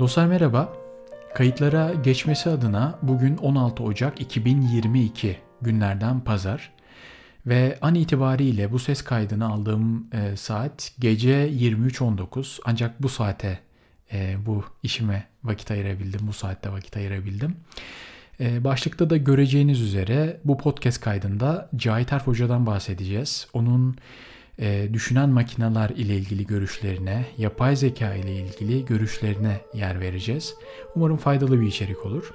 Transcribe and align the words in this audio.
Dostlar 0.00 0.26
merhaba. 0.26 0.72
Kayıtlara 1.34 1.94
geçmesi 1.94 2.50
adına 2.50 2.98
bugün 3.02 3.36
16 3.36 3.82
Ocak 3.82 4.20
2022 4.20 5.38
günlerden 5.62 6.20
pazar 6.20 6.72
ve 7.46 7.78
an 7.82 7.94
itibariyle 7.94 8.72
bu 8.72 8.78
ses 8.78 9.02
kaydını 9.02 9.48
aldığım 9.48 10.06
e, 10.12 10.36
saat 10.36 10.92
gece 10.98 11.48
23.19 11.48 12.60
ancak 12.64 13.02
bu 13.02 13.08
saate 13.08 13.58
e, 14.12 14.36
bu 14.46 14.64
işime 14.82 15.26
vakit 15.44 15.70
ayırabildim 15.70 16.20
bu 16.26 16.32
saatte 16.32 16.72
vakit 16.72 16.96
ayırabildim. 16.96 17.56
E, 18.40 18.64
başlıkta 18.64 19.10
da 19.10 19.16
göreceğiniz 19.16 19.80
üzere 19.80 20.40
bu 20.44 20.58
podcast 20.58 21.00
kaydında 21.00 21.70
Cahit 21.76 22.12
Erf 22.12 22.26
Hoca'dan 22.26 22.66
bahsedeceğiz. 22.66 23.48
Onun 23.52 23.96
e, 24.60 24.88
düşünen 24.92 25.28
makineler 25.28 25.90
ile 25.90 26.16
ilgili 26.16 26.46
görüşlerine, 26.46 27.26
yapay 27.38 27.76
zeka 27.76 28.14
ile 28.14 28.36
ilgili 28.36 28.84
görüşlerine 28.84 29.60
yer 29.74 30.00
vereceğiz. 30.00 30.54
Umarım 30.96 31.16
faydalı 31.16 31.60
bir 31.60 31.66
içerik 31.66 32.06
olur. 32.06 32.32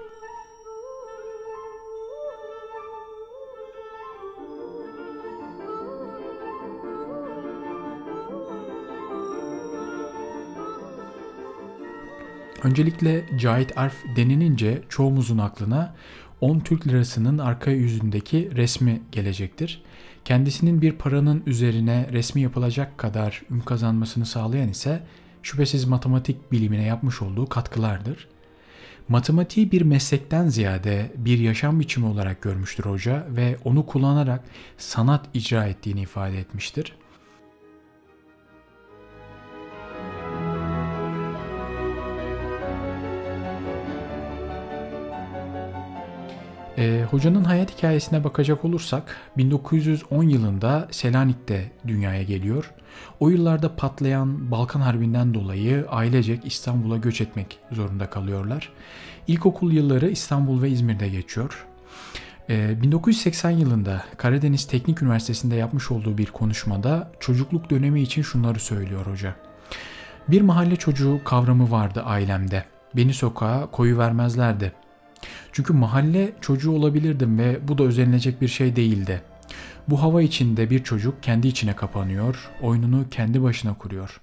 Öncelikle 12.64 13.26
Cahit 13.40 13.78
Arf 13.78 13.96
denilince 14.16 14.82
çoğumuzun 14.90 15.38
aklına 15.38 15.96
10 16.42 16.60
Türk 16.60 16.88
lirasının 16.88 17.38
arka 17.38 17.72
yüzündeki 17.72 18.52
resmi 18.56 19.02
gelecektir. 19.12 19.84
Kendisinin 20.26 20.82
bir 20.82 20.92
paranın 20.92 21.44
üzerine 21.46 22.10
resmi 22.12 22.42
yapılacak 22.42 22.98
kadar 22.98 23.42
ün 23.52 23.60
kazanmasını 23.60 24.26
sağlayan 24.26 24.70
ise 24.70 25.04
şüphesiz 25.44 25.86
matematik 25.86 26.52
bilimine 26.52 26.84
yapmış 26.84 27.22
olduğu 27.22 27.50
katkılardır. 27.50 28.28
Matematiği 29.08 29.72
bir 29.72 29.82
meslekten 29.82 30.48
ziyade 30.48 31.12
bir 31.18 31.40
yaşam 31.40 31.80
biçimi 31.80 32.06
olarak 32.06 32.42
görmüştür 32.42 32.86
hoca 32.86 33.28
ve 33.30 33.58
onu 33.64 33.86
kullanarak 33.86 34.44
sanat 34.78 35.26
icra 35.34 35.66
ettiğini 35.66 36.02
ifade 36.02 36.40
etmiştir. 36.40 36.94
E, 46.78 47.06
hocanın 47.12 47.44
hayat 47.44 47.78
hikayesine 47.78 48.24
bakacak 48.24 48.66
olursak 48.66 49.16
1910 49.38 50.24
yılında 50.24 50.88
Selanik'te 50.92 51.72
dünyaya 51.88 52.24
geliyor. 52.24 52.72
O 53.20 53.30
yıllarda 53.30 53.76
patlayan 53.76 54.52
Balkan 54.52 54.82
Harbi'nden 54.82 55.34
dolayı 55.34 55.86
ailecek 55.90 56.46
İstanbul'a 56.46 56.98
göç 56.98 57.22
etmek 57.22 57.60
zorunda 57.72 58.10
kalıyorlar. 58.10 58.72
İlkokul 59.28 59.72
yılları 59.72 60.10
İstanbul 60.10 60.62
ve 60.62 60.70
İzmir'de 60.70 61.10
geçiyor. 61.10 61.66
E, 62.50 62.82
1980 62.82 63.50
yılında 63.50 64.04
Karadeniz 64.18 64.68
Teknik 64.68 65.02
Üniversitesi'nde 65.02 65.56
yapmış 65.56 65.92
olduğu 65.92 66.18
bir 66.18 66.26
konuşmada 66.26 67.12
çocukluk 67.20 67.70
dönemi 67.70 68.02
için 68.02 68.22
şunları 68.22 68.60
söylüyor 68.60 69.06
hoca. 69.06 69.36
Bir 70.28 70.42
mahalle 70.42 70.76
çocuğu 70.76 71.22
kavramı 71.24 71.72
vardı 71.72 72.02
ailemde. 72.06 72.66
Beni 72.96 73.14
sokağa 73.14 73.68
koyu 73.72 73.98
vermezlerdi. 73.98 74.72
Çünkü 75.52 75.74
mahalle 75.74 76.34
çocuğu 76.42 76.72
olabilirdim 76.72 77.40
ve 77.40 77.68
bu 77.68 77.78
da 77.78 77.84
özenilecek 77.84 78.42
bir 78.42 78.48
şey 78.48 78.76
değildi. 78.76 79.22
Bu 79.88 80.02
hava 80.02 80.22
içinde 80.22 80.70
bir 80.70 80.84
çocuk 80.84 81.24
kendi 81.24 81.48
içine 81.48 81.76
kapanıyor, 81.76 82.52
oyununu 82.62 83.06
kendi 83.12 83.44
başına 83.44 83.74
kuruyor. 83.78 84.22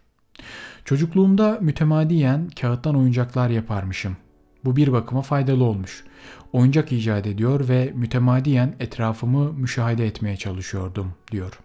Çocukluğumda 0.84 1.58
mütemadiyen 1.60 2.48
kağıttan 2.60 2.96
oyuncaklar 2.96 3.50
yaparmışım. 3.50 4.16
Bu 4.64 4.76
bir 4.76 4.92
bakıma 4.92 5.22
faydalı 5.22 5.64
olmuş. 5.64 6.04
Oyuncak 6.52 6.92
icat 6.92 7.26
ediyor 7.26 7.68
ve 7.68 7.92
mütemadiyen 7.94 8.74
etrafımı 8.80 9.52
müşahede 9.52 10.06
etmeye 10.06 10.36
çalışıyordum, 10.36 11.12
diyor. 11.32 11.58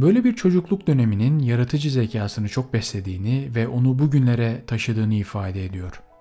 Böyle 0.00 0.24
bir 0.24 0.36
çocukluk 0.36 0.86
döneminin 0.86 1.38
yaratıcı 1.38 1.90
zekasını 1.90 2.48
çok 2.48 2.72
beslediğini 2.72 3.48
ve 3.54 3.68
onu 3.68 3.98
bugünlere 3.98 4.62
taşıdığını 4.66 5.14
ifade 5.14 5.64
ediyor.'' 5.64 6.11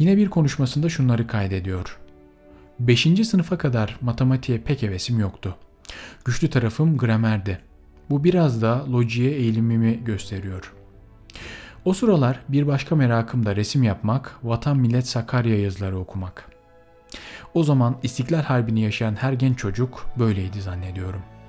Yine 0.00 0.16
bir 0.16 0.30
konuşmasında 0.30 0.88
şunları 0.88 1.26
kaydediyor. 1.26 1.98
5. 2.80 3.26
sınıfa 3.26 3.58
kadar 3.58 3.96
matematiğe 4.00 4.58
pek 4.58 4.82
hevesim 4.82 5.20
yoktu. 5.20 5.56
Güçlü 6.24 6.50
tarafım 6.50 6.98
gramerdi. 6.98 7.60
Bu 8.10 8.24
biraz 8.24 8.62
da 8.62 8.92
lojiye 8.92 9.30
eğilimimi 9.30 10.04
gösteriyor. 10.04 10.74
O 11.84 11.92
sıralar 11.92 12.40
bir 12.48 12.66
başka 12.66 12.96
merakım 12.96 13.46
da 13.46 13.56
resim 13.56 13.82
yapmak, 13.82 14.38
Vatan 14.42 14.76
Millet 14.76 15.08
Sakarya 15.08 15.60
yazıları 15.60 15.98
okumak. 15.98 16.50
O 17.54 17.64
zaman 17.64 17.96
İstiklal 18.02 18.42
Harbi'ni 18.42 18.80
yaşayan 18.80 19.14
her 19.14 19.32
genç 19.32 19.58
çocuk 19.58 20.06
böyleydi 20.18 20.62
zannediyorum.'' 20.62 21.39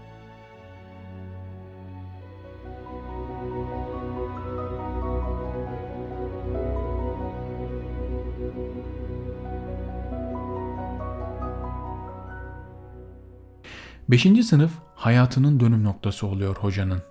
Beşinci 14.12 14.44
sınıf 14.44 14.72
hayatının 14.96 15.60
dönüm 15.60 15.84
noktası 15.84 16.28
oluyor 16.28 16.56
hocanın. 16.56 17.02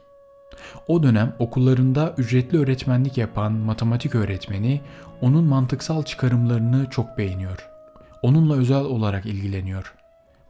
O 0.88 1.02
dönem 1.02 1.36
okullarında 1.38 2.14
ücretli 2.18 2.58
öğretmenlik 2.58 3.18
yapan 3.18 3.52
matematik 3.52 4.14
öğretmeni 4.14 4.80
onun 5.20 5.44
mantıksal 5.44 6.02
çıkarımlarını 6.02 6.90
çok 6.90 7.18
beğeniyor. 7.18 7.68
Onunla 8.22 8.56
özel 8.56 8.80
olarak 8.80 9.26
ilgileniyor. 9.26 9.94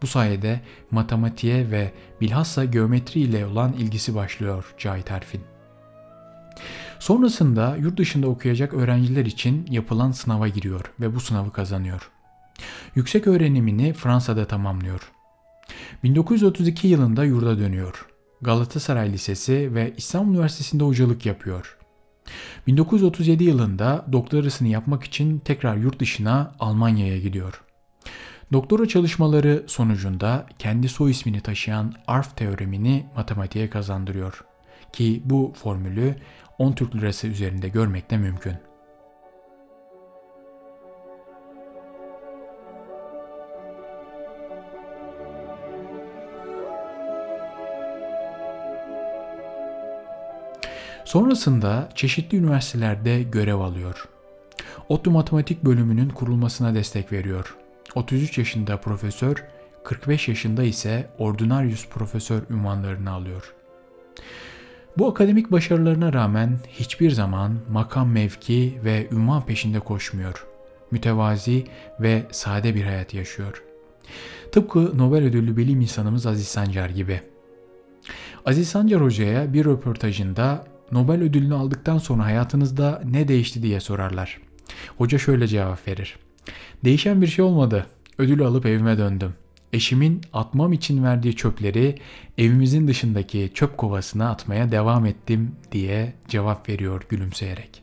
Bu 0.02 0.06
sayede 0.06 0.60
matematiğe 0.90 1.70
ve 1.70 1.92
bilhassa 2.20 2.64
geometri 2.64 3.20
ile 3.20 3.46
olan 3.46 3.72
ilgisi 3.72 4.14
başlıyor 4.14 4.74
Cahit 4.78 5.10
Erfin. 5.10 5.42
Sonrasında 6.98 7.76
yurt 7.76 7.98
dışında 7.98 8.28
okuyacak 8.28 8.74
öğrenciler 8.74 9.26
için 9.26 9.66
yapılan 9.70 10.12
sınava 10.12 10.48
giriyor 10.48 10.92
ve 11.00 11.14
bu 11.14 11.20
sınavı 11.20 11.52
kazanıyor. 11.52 12.10
Yüksek 12.94 13.26
öğrenimini 13.26 13.92
Fransa'da 13.92 14.46
tamamlıyor. 14.46 15.12
1932 16.04 16.88
yılında 16.88 17.24
yurda 17.24 17.58
dönüyor. 17.58 18.06
Galatasaray 18.42 19.12
Lisesi 19.12 19.74
ve 19.74 19.94
İstanbul 19.96 20.34
Üniversitesi'nde 20.34 20.84
hocalık 20.84 21.26
yapıyor. 21.26 21.78
1937 22.66 23.44
yılında 23.44 24.06
doktorasını 24.12 24.68
yapmak 24.68 25.04
için 25.04 25.38
tekrar 25.38 25.76
yurt 25.76 26.00
dışına 26.00 26.54
Almanya'ya 26.58 27.18
gidiyor. 27.18 27.62
Doktora 28.52 28.88
çalışmaları 28.88 29.64
sonucunda 29.66 30.46
kendi 30.58 30.88
soy 30.88 31.10
ismini 31.10 31.40
taşıyan 31.40 31.94
ARF 32.06 32.36
teoremini 32.36 33.06
matematiğe 33.16 33.70
kazandırıyor. 33.70 34.44
Ki 34.92 35.22
bu 35.24 35.52
formülü 35.62 36.16
10 36.58 36.72
Türk 36.72 36.94
Lirası 36.94 37.26
üzerinde 37.26 37.68
görmek 37.68 38.10
de 38.10 38.16
mümkün. 38.16 38.69
Sonrasında 51.10 51.88
çeşitli 51.94 52.38
üniversitelerde 52.38 53.22
görev 53.22 53.58
alıyor. 53.58 54.08
ODTÜ 54.88 55.10
Matematik 55.10 55.64
bölümünün 55.64 56.08
kurulmasına 56.08 56.74
destek 56.74 57.12
veriyor. 57.12 57.56
33 57.94 58.38
yaşında 58.38 58.76
profesör, 58.76 59.44
45 59.84 60.28
yaşında 60.28 60.62
ise 60.62 61.10
ordinarius 61.18 61.88
profesör 61.88 62.42
ünvanlarını 62.50 63.10
alıyor. 63.10 63.54
Bu 64.98 65.08
akademik 65.08 65.52
başarılarına 65.52 66.12
rağmen 66.12 66.58
hiçbir 66.68 67.10
zaman 67.10 67.58
makam 67.70 68.10
mevki 68.10 68.80
ve 68.84 69.08
ünvan 69.12 69.46
peşinde 69.46 69.80
koşmuyor. 69.80 70.46
Mütevazi 70.90 71.64
ve 72.00 72.26
sade 72.30 72.74
bir 72.74 72.84
hayat 72.84 73.14
yaşıyor. 73.14 73.62
Tıpkı 74.52 74.98
Nobel 74.98 75.24
ödüllü 75.24 75.56
bilim 75.56 75.80
insanımız 75.80 76.26
Aziz 76.26 76.48
Sancar 76.48 76.90
gibi. 76.90 77.20
Aziz 78.46 78.68
Sancar 78.68 79.02
Hoca'ya 79.02 79.52
bir 79.52 79.64
röportajında 79.64 80.70
Nobel 80.92 81.22
ödülünü 81.22 81.54
aldıktan 81.54 81.98
sonra 81.98 82.24
hayatınızda 82.24 83.02
ne 83.04 83.28
değişti 83.28 83.62
diye 83.62 83.80
sorarlar. 83.80 84.40
Hoca 84.98 85.18
şöyle 85.18 85.46
cevap 85.46 85.88
verir. 85.88 86.16
Değişen 86.84 87.22
bir 87.22 87.26
şey 87.26 87.44
olmadı. 87.44 87.86
Ödülü 88.18 88.44
alıp 88.44 88.66
evime 88.66 88.98
döndüm. 88.98 89.34
Eşimin 89.72 90.20
atmam 90.32 90.72
için 90.72 91.04
verdiği 91.04 91.36
çöpleri 91.36 91.98
evimizin 92.38 92.88
dışındaki 92.88 93.50
çöp 93.54 93.76
kovasına 93.76 94.30
atmaya 94.30 94.72
devam 94.72 95.06
ettim 95.06 95.52
diye 95.72 96.12
cevap 96.28 96.68
veriyor 96.68 97.02
gülümseyerek. 97.08 97.79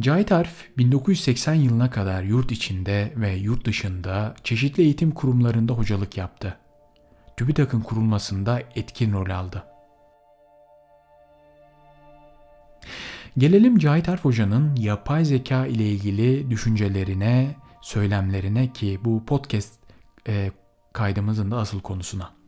Cahit 0.00 0.32
Arf 0.32 0.76
1980 0.78 1.54
yılına 1.54 1.90
kadar 1.90 2.22
yurt 2.22 2.52
içinde 2.52 3.12
ve 3.16 3.32
yurt 3.32 3.64
dışında 3.64 4.34
çeşitli 4.44 4.82
eğitim 4.82 5.10
kurumlarında 5.10 5.72
hocalık 5.72 6.16
yaptı. 6.16 6.58
TÜBİTAK'ın 7.36 7.80
kurulmasında 7.80 8.62
etkin 8.74 9.12
rol 9.12 9.30
aldı. 9.30 9.64
Gelelim 13.38 13.78
Cahit 13.78 14.08
Arf 14.08 14.24
Hoca'nın 14.24 14.76
yapay 14.76 15.24
zeka 15.24 15.66
ile 15.66 15.88
ilgili 15.88 16.50
düşüncelerine, 16.50 17.56
söylemlerine 17.82 18.72
ki 18.72 19.00
bu 19.04 19.24
podcast 19.24 19.74
e, 20.28 20.50
kaydımızın 20.92 21.50
da 21.50 21.56
asıl 21.56 21.80
konusuna. 21.80 22.41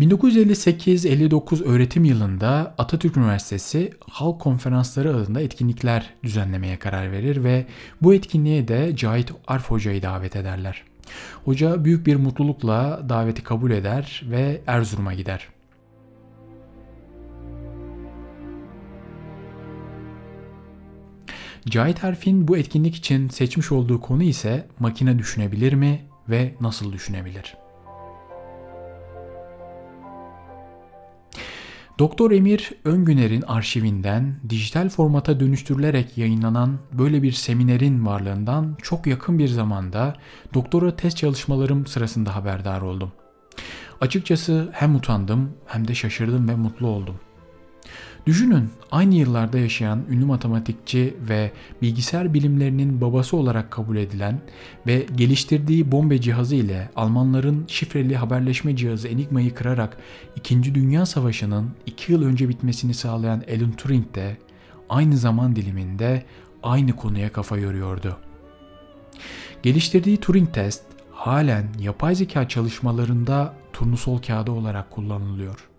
1958-59 0.00 1.64
öğretim 1.64 2.04
yılında 2.04 2.74
Atatürk 2.78 3.16
Üniversitesi 3.16 3.92
Halk 4.10 4.40
Konferansları 4.40 5.10
adında 5.16 5.40
etkinlikler 5.40 6.10
düzenlemeye 6.22 6.78
karar 6.78 7.12
verir 7.12 7.44
ve 7.44 7.66
bu 8.02 8.14
etkinliğe 8.14 8.68
de 8.68 8.96
Cahit 8.96 9.32
Arf 9.46 9.70
Hoca'yı 9.70 10.02
davet 10.02 10.36
ederler. 10.36 10.82
Hoca 11.44 11.84
büyük 11.84 12.06
bir 12.06 12.16
mutlulukla 12.16 13.06
daveti 13.08 13.42
kabul 13.42 13.70
eder 13.70 14.22
ve 14.30 14.60
Erzurum'a 14.66 15.14
gider. 15.14 15.48
Cahit 21.68 22.04
Arf'in 22.04 22.48
bu 22.48 22.56
etkinlik 22.56 22.94
için 22.94 23.28
seçmiş 23.28 23.72
olduğu 23.72 24.00
konu 24.00 24.22
ise 24.22 24.66
makine 24.78 25.18
düşünebilir 25.18 25.72
mi 25.72 26.00
ve 26.28 26.54
nasıl 26.60 26.92
düşünebilir? 26.92 27.65
Doktor 31.98 32.30
Emir 32.30 32.72
Öngüner'in 32.84 33.42
arşivinden 33.42 34.40
dijital 34.48 34.88
formata 34.88 35.40
dönüştürülerek 35.40 36.18
yayınlanan 36.18 36.78
böyle 36.92 37.22
bir 37.22 37.32
seminerin 37.32 38.06
varlığından 38.06 38.76
çok 38.82 39.06
yakın 39.06 39.38
bir 39.38 39.48
zamanda 39.48 40.16
doktora 40.54 40.96
test 40.96 41.16
çalışmalarım 41.16 41.86
sırasında 41.86 42.36
haberdar 42.36 42.82
oldum. 42.82 43.12
Açıkçası 44.00 44.68
hem 44.72 44.94
utandım 44.94 45.52
hem 45.66 45.88
de 45.88 45.94
şaşırdım 45.94 46.48
ve 46.48 46.56
mutlu 46.56 46.86
oldum. 46.86 47.20
Düşünün 48.26 48.70
aynı 48.90 49.14
yıllarda 49.14 49.58
yaşayan 49.58 50.02
ünlü 50.10 50.24
matematikçi 50.24 51.16
ve 51.20 51.52
bilgisayar 51.82 52.34
bilimlerinin 52.34 53.00
babası 53.00 53.36
olarak 53.36 53.70
kabul 53.70 53.96
edilen 53.96 54.40
ve 54.86 55.06
geliştirdiği 55.16 55.92
bombe 55.92 56.20
cihazı 56.20 56.54
ile 56.54 56.90
Almanların 56.96 57.64
şifreli 57.68 58.16
haberleşme 58.16 58.76
cihazı 58.76 59.08
Enigma'yı 59.08 59.54
kırarak 59.54 59.96
2. 60.36 60.74
Dünya 60.74 61.06
Savaşı'nın 61.06 61.70
2 61.86 62.12
yıl 62.12 62.22
önce 62.22 62.48
bitmesini 62.48 62.94
sağlayan 62.94 63.42
Alan 63.48 63.72
Turing 63.72 64.14
de 64.14 64.36
aynı 64.88 65.16
zaman 65.16 65.56
diliminde 65.56 66.24
aynı 66.62 66.96
konuya 66.96 67.32
kafa 67.32 67.58
yoruyordu. 67.58 68.16
Geliştirdiği 69.62 70.16
Turing 70.16 70.52
test 70.54 70.82
halen 71.12 71.66
yapay 71.80 72.14
zeka 72.14 72.48
çalışmalarında 72.48 73.54
turnusol 73.72 74.22
kağıdı 74.22 74.50
olarak 74.50 74.90
kullanılıyor. 74.90 75.75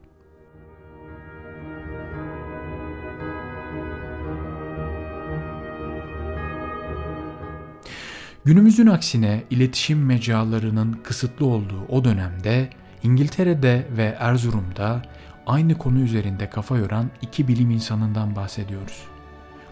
Günümüzün 8.47 8.88
aksine 8.88 9.44
iletişim 9.49 10.05
mecralarının 10.05 10.99
kısıtlı 11.03 11.45
olduğu 11.45 11.85
o 11.89 12.03
dönemde 12.03 12.69
İngiltere'de 13.03 13.88
ve 13.97 14.15
Erzurum'da 14.19 15.01
aynı 15.45 15.77
konu 15.77 15.99
üzerinde 15.99 16.49
kafa 16.49 16.77
yoran 16.77 17.09
iki 17.21 17.47
bilim 17.47 17.71
insanından 17.71 18.35
bahsediyoruz. 18.35 19.03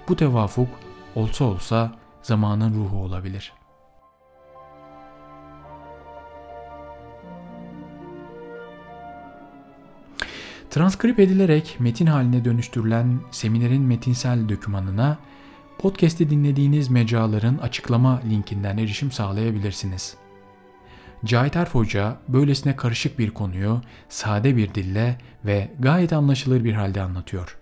Bu 0.10 0.16
tevafuk 0.16 0.68
olsa 1.16 1.45
olsa 1.45 1.95
zamanın 2.22 2.74
ruhu 2.74 2.98
olabilir. 2.98 3.54
Transkrip 10.69 11.19
edilerek 11.19 11.75
metin 11.80 12.06
haline 12.06 12.45
dönüştürülen 12.45 13.19
seminerin 13.31 13.81
metinsel 13.81 14.50
dokümanına 14.50 15.18
Podcast'i 15.80 16.30
dinlediğiniz 16.30 16.89
mecraların 16.89 17.57
açıklama 17.57 18.22
linkinden 18.30 18.77
erişim 18.77 19.12
sağlayabilirsiniz. 19.12 20.16
Cahit 21.25 21.57
Arf 21.57 21.75
Hoca 21.75 22.18
böylesine 22.27 22.75
karışık 22.75 23.19
bir 23.19 23.31
konuyu 23.31 23.81
sade 24.10 24.57
bir 24.57 24.74
dille 24.74 25.18
ve 25.45 25.72
gayet 25.80 26.13
anlaşılır 26.13 26.63
bir 26.63 26.74
halde 26.74 27.01
anlatıyor. 27.01 27.57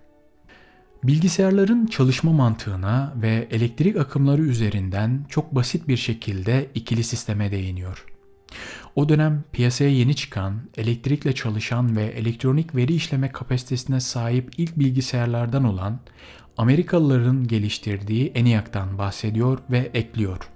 Bilgisayarların 1.04 1.86
çalışma 1.86 2.32
mantığına 2.32 3.12
ve 3.16 3.48
elektrik 3.50 3.96
akımları 3.96 4.42
üzerinden 4.42 5.24
çok 5.28 5.54
basit 5.54 5.88
bir 5.88 5.96
şekilde 5.96 6.70
ikili 6.74 7.04
sisteme 7.04 7.50
değiniyor. 7.50 8.04
O 8.96 9.08
dönem 9.08 9.44
piyasaya 9.52 9.90
yeni 9.90 10.16
çıkan, 10.16 10.60
elektrikle 10.76 11.34
çalışan 11.34 11.96
ve 11.96 12.04
elektronik 12.04 12.74
veri 12.74 12.94
işleme 12.94 13.32
kapasitesine 13.32 14.00
sahip 14.00 14.50
ilk 14.56 14.78
bilgisayarlardan 14.78 15.64
olan 15.64 15.98
Amerikalıların 16.58 17.48
geliştirdiği 17.48 18.32
ENIAC'tan 18.34 18.98
bahsediyor 18.98 19.58
ve 19.70 19.90
ekliyor. 19.94 20.50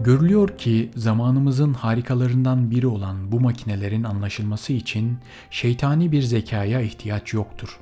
Görülüyor 0.00 0.58
ki 0.58 0.90
zamanımızın 0.96 1.74
harikalarından 1.74 2.70
biri 2.70 2.86
olan 2.86 3.32
bu 3.32 3.40
makinelerin 3.40 4.04
anlaşılması 4.04 4.72
için 4.72 5.18
şeytani 5.50 6.12
bir 6.12 6.22
zekaya 6.22 6.80
ihtiyaç 6.80 7.32
yoktur. 7.32 7.80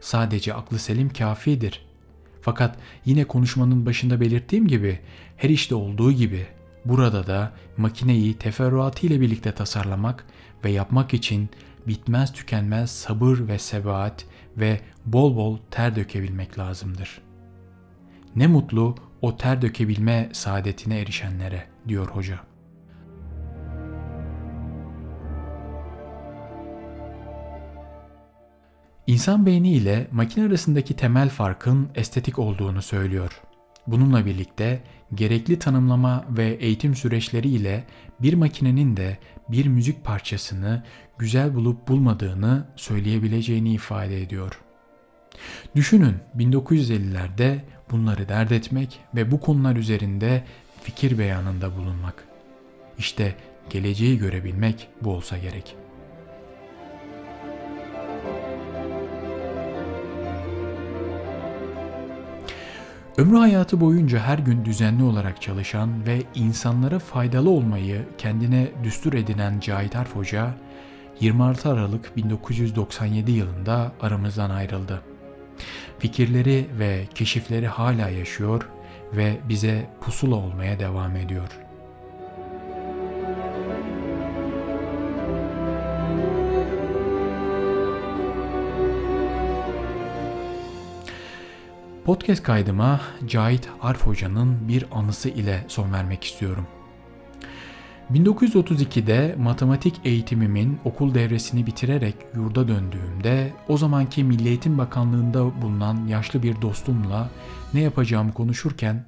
Sadece 0.00 0.54
aklı 0.54 0.78
selim 0.78 1.12
kafidir. 1.12 1.86
Fakat 2.40 2.76
yine 3.04 3.24
konuşmanın 3.24 3.86
başında 3.86 4.20
belirttiğim 4.20 4.66
gibi 4.68 4.98
her 5.36 5.48
işte 5.48 5.74
olduğu 5.74 6.12
gibi 6.12 6.46
burada 6.84 7.26
da 7.26 7.52
makineyi 7.76 8.34
teferruatı 8.34 9.06
ile 9.06 9.20
birlikte 9.20 9.52
tasarlamak 9.52 10.26
ve 10.64 10.70
yapmak 10.70 11.14
için 11.14 11.50
bitmez 11.86 12.32
tükenmez 12.32 12.90
sabır 12.90 13.48
ve 13.48 13.58
sebat 13.58 14.24
ve 14.56 14.80
bol 15.06 15.36
bol 15.36 15.58
ter 15.70 15.96
dökebilmek 15.96 16.58
lazımdır. 16.58 17.22
Ne 18.36 18.46
mutlu 18.46 18.94
o 19.22 19.36
ter 19.36 19.62
dökebilme 19.62 20.28
saadetine 20.32 21.00
erişenlere 21.00 21.66
diyor 21.88 22.08
hoca. 22.08 22.40
İnsan 29.06 29.46
beyni 29.46 29.72
ile 29.72 30.08
makine 30.12 30.44
arasındaki 30.44 30.96
temel 30.96 31.28
farkın 31.28 31.88
estetik 31.94 32.38
olduğunu 32.38 32.82
söylüyor. 32.82 33.42
Bununla 33.86 34.26
birlikte 34.26 34.80
gerekli 35.14 35.58
tanımlama 35.58 36.24
ve 36.30 36.44
eğitim 36.44 36.94
süreçleri 36.94 37.48
ile 37.48 37.84
bir 38.20 38.34
makinenin 38.34 38.96
de 38.96 39.18
bir 39.48 39.66
müzik 39.66 40.04
parçasını 40.04 40.82
güzel 41.18 41.54
bulup 41.54 41.88
bulmadığını 41.88 42.66
söyleyebileceğini 42.76 43.72
ifade 43.72 44.22
ediyor. 44.22 44.60
Düşünün 45.76 46.16
1950'lerde 46.36 47.58
bunları 47.90 48.28
dert 48.28 48.52
etmek 48.52 49.00
ve 49.14 49.30
bu 49.30 49.40
konular 49.40 49.76
üzerinde 49.76 50.44
fikir 50.82 51.18
beyanında 51.18 51.76
bulunmak. 51.76 52.24
İşte 52.98 53.34
geleceği 53.70 54.18
görebilmek 54.18 54.88
bu 55.00 55.10
olsa 55.10 55.38
gerek.'' 55.38 55.81
Ömrü 63.16 63.36
hayatı 63.36 63.80
boyunca 63.80 64.18
her 64.18 64.38
gün 64.38 64.64
düzenli 64.64 65.02
olarak 65.02 65.42
çalışan 65.42 66.06
ve 66.06 66.22
insanlara 66.34 66.98
faydalı 66.98 67.50
olmayı 67.50 68.04
kendine 68.18 68.68
düstur 68.84 69.12
edinen 69.12 69.60
Cahit 69.60 69.96
Arf 69.96 70.16
Hoca, 70.16 70.54
26 71.20 71.70
Aralık 71.70 72.16
1997 72.16 73.30
yılında 73.30 73.92
aramızdan 74.00 74.50
ayrıldı. 74.50 75.02
Fikirleri 75.98 76.66
ve 76.78 77.06
keşifleri 77.14 77.66
hala 77.66 78.08
yaşıyor 78.08 78.68
ve 79.12 79.36
bize 79.48 79.90
pusula 80.00 80.36
olmaya 80.36 80.78
devam 80.78 81.16
ediyor. 81.16 81.48
Podcast 92.04 92.42
kaydıma 92.42 93.00
Cahit 93.26 93.68
Arf 93.82 94.06
Hoca'nın 94.06 94.68
bir 94.68 94.84
anısı 94.92 95.28
ile 95.28 95.64
son 95.68 95.92
vermek 95.92 96.24
istiyorum. 96.24 96.66
1932'de 98.12 99.36
matematik 99.38 100.00
eğitimimin 100.04 100.78
okul 100.84 101.14
devresini 101.14 101.66
bitirerek 101.66 102.14
yurda 102.34 102.68
döndüğümde 102.68 103.52
o 103.68 103.76
zamanki 103.76 104.24
Milli 104.24 104.48
Eğitim 104.48 104.78
Bakanlığı'nda 104.78 105.62
bulunan 105.62 106.06
yaşlı 106.06 106.42
bir 106.42 106.62
dostumla 106.62 107.30
ne 107.74 107.80
yapacağımı 107.80 108.32
konuşurken 108.32 109.04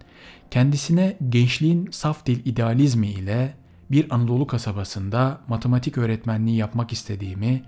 kendisine 0.51 1.17
gençliğin 1.29 1.89
saf 1.91 2.27
dil 2.27 2.47
idealizmi 2.47 3.09
ile 3.09 3.55
bir 3.91 4.15
Anadolu 4.15 4.47
kasabasında 4.47 5.41
matematik 5.49 5.99
öğretmenliği 5.99 6.57
yapmak 6.57 6.93
istediğimi 6.93 7.63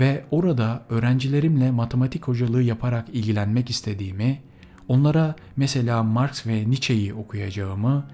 ve 0.00 0.24
orada 0.30 0.82
öğrencilerimle 0.88 1.70
matematik 1.70 2.28
hocalığı 2.28 2.62
yaparak 2.62 3.08
ilgilenmek 3.12 3.70
istediğimi, 3.70 4.42
onlara 4.92 5.34
mesela 5.56 6.02
Marx 6.02 6.46
ve 6.46 6.70
Nietzsche'yi 6.70 7.14
okuyacağımı, 7.14 8.04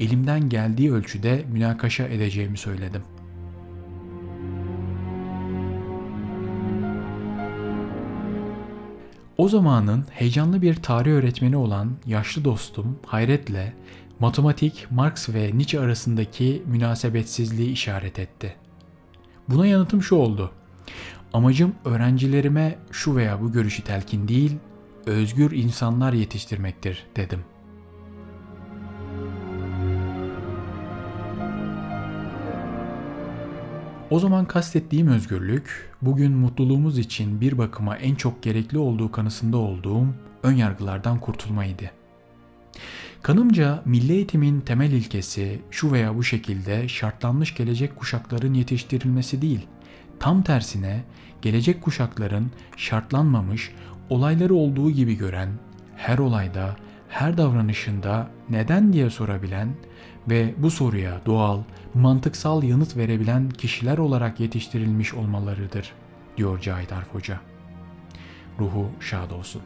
elimden 0.00 0.48
geldiği 0.48 0.92
ölçüde 0.92 1.44
münakaşa 1.52 2.04
edeceğimi 2.04 2.58
söyledim. 2.58 3.02
O 9.38 9.48
zamanın 9.48 10.04
heyecanlı 10.10 10.62
bir 10.62 10.74
tarih 10.74 11.10
öğretmeni 11.10 11.56
olan 11.56 11.92
yaşlı 12.06 12.44
dostum 12.44 12.98
hayretle 13.06 13.72
matematik, 14.20 14.86
Marx 14.90 15.28
ve 15.28 15.50
Nietzsche 15.54 15.80
arasındaki 15.80 16.62
münasebetsizliği 16.66 17.70
işaret 17.70 18.18
etti. 18.18 18.56
Buna 19.48 19.66
yanıtım 19.66 20.02
şu 20.02 20.16
oldu. 20.16 20.50
Amacım 21.32 21.74
öğrencilerime 21.84 22.78
şu 22.92 23.16
veya 23.16 23.40
bu 23.40 23.52
görüşü 23.52 23.82
telkin 23.82 24.28
değil, 24.28 24.56
özgür 25.06 25.50
insanlar 25.50 26.12
yetiştirmektir 26.12 27.06
dedim. 27.16 27.40
O 34.10 34.18
zaman 34.18 34.44
kastettiğim 34.44 35.08
özgürlük, 35.08 35.92
bugün 36.02 36.32
mutluluğumuz 36.32 36.98
için 36.98 37.40
bir 37.40 37.58
bakıma 37.58 37.96
en 37.96 38.14
çok 38.14 38.42
gerekli 38.42 38.78
olduğu 38.78 39.12
kanısında 39.12 39.56
olduğum 39.56 40.06
ön 40.42 40.52
yargılardan 40.52 41.18
kurtulmaydı. 41.18 41.90
Kanımca 43.22 43.82
milli 43.84 44.12
eğitimin 44.12 44.60
temel 44.60 44.92
ilkesi 44.92 45.60
şu 45.70 45.92
veya 45.92 46.16
bu 46.16 46.24
şekilde 46.24 46.88
şartlanmış 46.88 47.54
gelecek 47.54 47.96
kuşakların 47.96 48.54
yetiştirilmesi 48.54 49.42
değil, 49.42 49.66
tam 50.20 50.42
tersine 50.42 51.04
gelecek 51.42 51.82
kuşakların 51.82 52.50
şartlanmamış, 52.76 53.72
olayları 54.10 54.54
olduğu 54.54 54.90
gibi 54.90 55.16
gören, 55.16 55.48
her 55.96 56.18
olayda, 56.18 56.76
her 57.08 57.36
davranışında 57.36 58.28
neden 58.50 58.92
diye 58.92 59.10
sorabilen 59.10 59.68
ve 60.28 60.54
bu 60.58 60.70
soruya 60.70 61.20
doğal, 61.26 61.62
mantıksal 61.94 62.62
yanıt 62.62 62.96
verebilen 62.96 63.50
kişiler 63.50 63.98
olarak 63.98 64.40
yetiştirilmiş 64.40 65.14
olmalarıdır, 65.14 65.92
diyor 66.36 66.60
Cahit 66.60 66.92
Arf 66.92 67.14
Hoca. 67.14 67.40
Ruhu 68.58 68.90
şad 69.00 69.30
olsun. 69.30 69.62